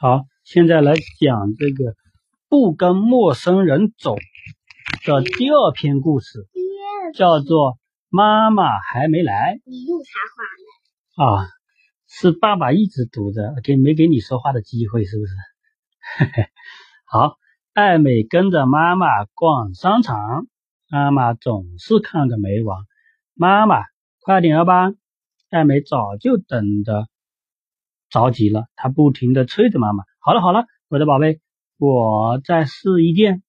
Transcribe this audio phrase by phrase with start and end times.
[0.00, 1.96] 好，现在来讲这个
[2.48, 6.46] 不跟陌生人走的第二篇故事，
[7.14, 7.72] 叫做
[8.08, 11.48] 《妈妈还没来》你又插啊，
[12.06, 15.34] 是爸爸一直读着，给没给你说话的机会，是不是？
[17.10, 17.36] 好，
[17.74, 20.46] 艾美跟着妈妈逛商场，
[20.88, 22.78] 妈妈总是看个没完。
[23.34, 23.82] 妈妈，
[24.20, 24.92] 快点吧！
[25.50, 27.08] 艾美早就等着。
[28.10, 31.40] 着急了，他不停的催着妈妈：“好了好了，我的宝贝，
[31.78, 33.42] 我再试一件，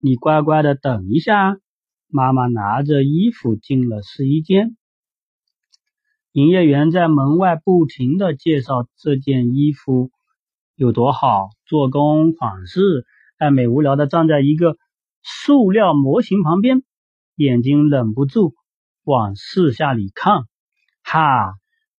[0.00, 1.58] 你乖乖的等一下。”
[2.08, 4.76] 妈妈拿着衣服进了试衣间，
[6.30, 10.12] 营业员在门外不停的介绍这件衣服
[10.76, 13.04] 有多好，做工款式。
[13.36, 14.76] 艾美无聊的站在一个
[15.24, 16.84] 塑料模型旁边，
[17.34, 18.54] 眼睛忍不住
[19.02, 20.44] 往四下里看，
[21.02, 21.54] 哈。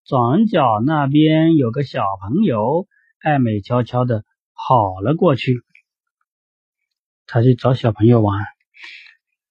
[0.06, 2.88] 转角那边有个小朋友，
[3.22, 4.24] 艾美悄悄的
[4.54, 5.64] 跑了过去。
[7.26, 8.40] 他去找小朋友玩。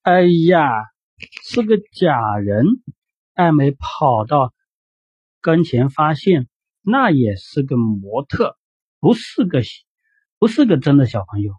[0.03, 0.71] 哎呀，
[1.43, 2.67] 是个假人！
[3.33, 4.55] 艾美跑到
[5.41, 6.49] 跟前，发现
[6.83, 8.57] 那也是个模特，
[9.01, 9.61] 不是个
[10.39, 11.53] 不是个真的小朋友。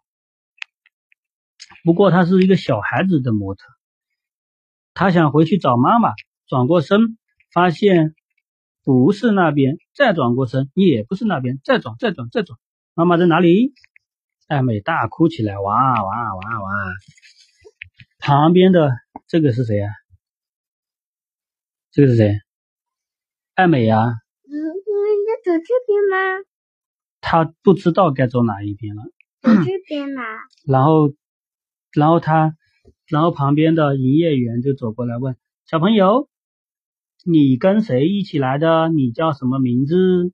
[1.84, 3.66] 不过他是一个小孩子的模特。
[4.94, 6.14] 他想回去找妈妈，
[6.48, 7.18] 转过身，
[7.52, 8.16] 发现。
[8.86, 12.58] 不是那边，再转过身，也不是那边，再转，再转，再转。
[12.94, 13.74] 妈妈在哪里？
[14.48, 16.70] 艾美大哭起来，哇哇哇哇！
[18.20, 18.92] 旁边的
[19.28, 19.90] 这个是谁呀？
[21.92, 22.38] 这个是谁？
[23.56, 23.98] 艾美呀。
[24.00, 26.46] 嗯，你在走这边吗？
[27.22, 29.04] 他不知道该走哪一边了。
[29.42, 30.24] 走这边啦。
[30.68, 31.12] 然后，
[31.92, 32.56] 然后他，
[33.08, 36.30] 然后旁边的营业员就走过来问小朋友。
[37.28, 38.88] 你跟谁一起来的？
[38.88, 40.32] 你叫什么名字？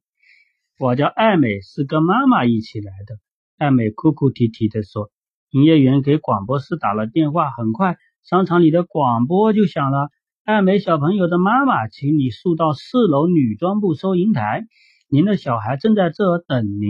[0.78, 3.16] 我叫艾美，是跟妈妈一起来的。
[3.58, 5.10] 艾美哭哭啼啼的说。
[5.52, 10.10] 营业员给广播室打了电话，很快商场里的广播就响了。
[10.44, 14.66] 艾美小朋友的妈妈，请你速到四楼女装部收银台，
[15.10, 16.90] 您的小孩正在这等您。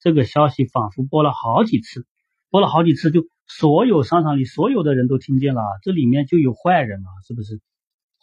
[0.00, 2.04] 这个消息仿佛播了好几次，
[2.50, 5.62] 播了好几次，就所有商场里所有的人都听见了。
[5.82, 7.62] 这里面就有坏人了，是不是？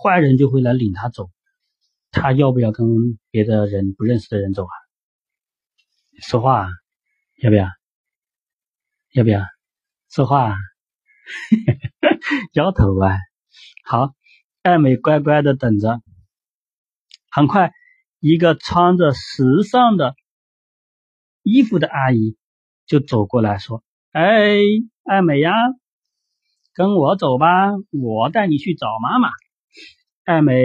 [0.01, 1.29] 坏人就会来领他走，
[2.09, 4.73] 他要不要跟别的人不认识的人走啊？
[6.21, 6.67] 说话
[7.41, 7.67] 要不要？
[9.13, 9.41] 要不要
[10.09, 10.55] 说话？
[12.53, 13.17] 摇头啊！
[13.85, 14.15] 好，
[14.63, 16.01] 艾美乖乖的等着。
[17.29, 17.71] 很快，
[18.19, 20.15] 一个穿着时尚的
[21.43, 22.37] 衣服的阿姨
[22.85, 24.57] 就走过来说：“哎，
[25.03, 25.51] 艾美呀，
[26.73, 29.29] 跟我走吧，我带你去找妈妈。”
[30.23, 30.63] 艾美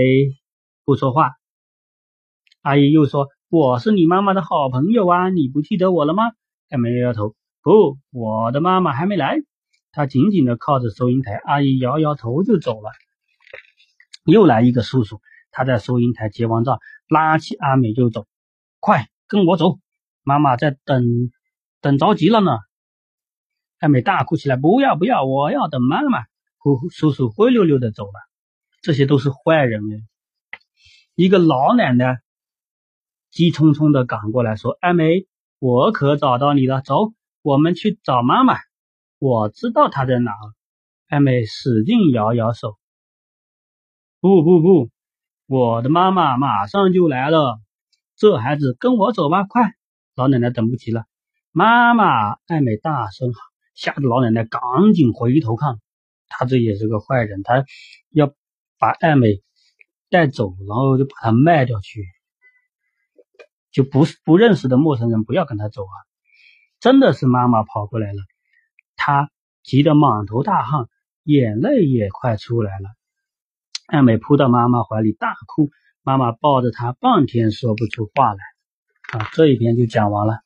[0.84, 1.32] 不说话，
[2.62, 6.24] 阿姨又说：“我是你妈妈的好朋友啊，你不记得我了吗？”
[6.70, 9.38] 艾美摇摇头：“不，我的妈妈还没来。”
[9.92, 12.90] 她紧紧的靠着收银台，阿姨摇摇头就走了。
[14.24, 15.20] 又来一个叔叔，
[15.52, 16.78] 他在收银台结完账，
[17.08, 18.26] 拉起阿美就走
[18.80, 19.78] ：“快跟我走，
[20.22, 21.02] 妈妈在等，
[21.80, 22.50] 等着急了呢。”
[23.78, 26.24] 艾美大哭起来：“不要不要，我要等妈妈！”
[26.58, 28.12] 呼，叔叔灰溜溜的走了。
[28.86, 29.98] 这些都是坏人哎！
[31.16, 32.20] 一个老奶奶
[33.32, 35.26] 急匆匆的赶过来，说：“艾美，
[35.58, 38.54] 我可找到你了，走，我们去找妈妈。
[39.18, 40.30] 我知道她在哪。”
[41.10, 42.76] 艾美使劲摇摇手
[44.22, 44.88] ：“不不不，
[45.48, 47.58] 我的妈妈马上就来了。
[48.14, 49.72] 这孩子跟我走吧，快！”
[50.14, 51.06] 老奶奶等不及了
[51.50, 53.40] ，“妈妈！”艾美大声喊，
[53.74, 54.60] 吓得老奶奶赶
[54.94, 55.80] 紧回头看。
[56.28, 57.64] 她这也是个坏人，她
[58.10, 58.32] 要。
[58.78, 59.42] 把艾美
[60.10, 62.06] 带走，然后就把它卖掉去，
[63.70, 65.94] 就不是不认识的陌生人，不要跟他走啊！
[66.78, 68.18] 真的是妈妈跑过来了，
[68.96, 69.30] 她
[69.62, 70.88] 急得满头大汗，
[71.24, 72.88] 眼泪也快出来了。
[73.86, 75.70] 艾美扑到妈妈怀里大哭，
[76.02, 78.38] 妈妈抱着她半天说不出话来。
[79.18, 80.45] 啊，这一篇就讲完了。